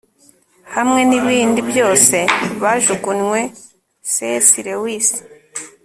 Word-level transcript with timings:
hamwe 0.75 1.01
n'ibindi 1.09 1.59
byose 1.69 2.17
bajugunywe- 2.63 3.39
c 4.11 4.13
s 4.47 4.49
lewis 4.65 5.09